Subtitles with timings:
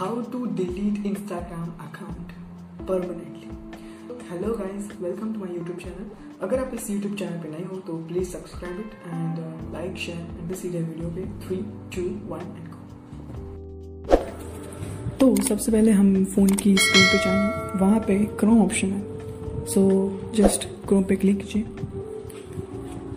[0.00, 2.28] how to delete Instagram account
[2.90, 3.48] permanently.
[4.30, 6.06] Hello guys welcome to my YouTube channel
[6.46, 9.34] अगर आप इस YouTube channel पे नए हो तो please subscribe it and
[9.74, 11.24] like share and सीधे वीडियो पे.
[11.42, 11.56] Three
[11.96, 12.80] two one and go
[15.20, 19.02] तो सबसे पहले हम फ़ोन की स्क्रीन पे जाएँगे वहाँ पे क्रोम ऑप्शन है।
[19.66, 19.80] सो
[20.34, 21.64] जस्ट क्रोम पे क्लिक कीजिए।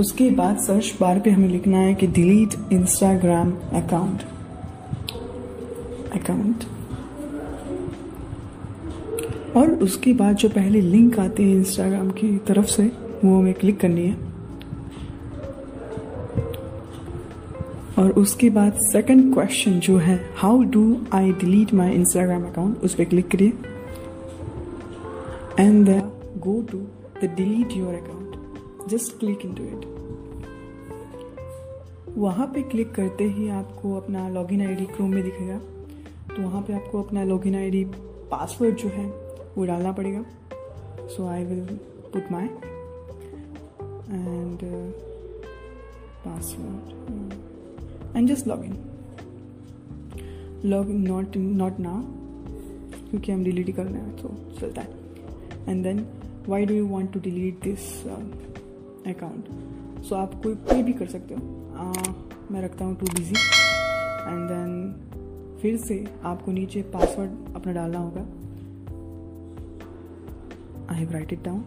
[0.00, 3.52] उसके बाद सर्च बार पे हमें लिखना है कि डिलीट इंस्टाग्राम
[3.84, 4.18] अकाउंट
[6.18, 6.64] अकाउंट
[9.56, 12.82] और उसके बाद जो पहले लिंक आते हैं इंस्टाग्राम की तरफ़ से,
[13.24, 14.16] वो हमें क्लिक करनी है।
[17.98, 20.82] और उसके बाद सेकंड क्वेश्चन जो है how do
[21.12, 23.52] I delete my Instagram account उस पर क्लिक करिए।
[25.60, 25.88] And
[26.38, 26.78] go to
[27.22, 29.86] the delete your account just click in to it
[32.18, 35.60] वहाँ पे क्लिक करते ही आपको अपना लॉगिन आईडी क्रोम में दिखेगा।
[36.28, 37.84] तो वहाँ पे आपको अपना लॉगिन आईडी
[38.30, 39.06] पासवर्ड जो है
[39.56, 40.24] वो डालना पड़ेगा।
[41.08, 41.78] So I will
[42.12, 42.44] put my
[44.12, 44.58] and
[46.24, 48.76] password and just log in
[50.64, 52.02] log in not not ना
[53.10, 54.28] क्योंकि हम डिलीट कर रहे हैं तो
[54.60, 54.88] चलता है।
[55.68, 56.06] And then
[56.48, 58.06] why do you want to delete this
[59.06, 62.08] account so आप कोई कोई भी कर सकते हो। uh,
[62.50, 63.34] मैं रखता हूँ टू बिज़ी
[64.26, 64.70] एंड देन
[65.62, 68.20] फिर से आपको नीचे पासवर्ड अपना डालना होगा।
[70.92, 71.64] I have write it down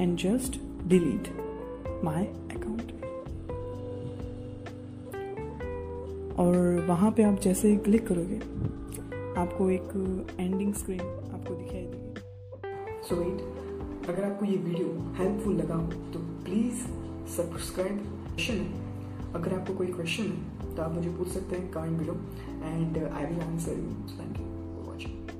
[0.00, 1.28] and just delete
[2.04, 2.24] my
[2.56, 2.92] account
[6.38, 8.36] और वहाँ पे आप जैसे ही क्लिक करोगे,
[9.40, 15.74] आपको एक एंडिंग स्क्रीन आपको दिखाई देगी। सो वेट अगर आपको ये वीडियो हेल्पफुल लगा
[15.74, 16.84] हो तो प्लीज़
[17.36, 22.14] सब्सक्राइब अगर आपको कोई क्वेश्चन है तो आप मुझे पूछ सकते हैं comment below
[22.64, 25.35] and I will answer you thank you for watching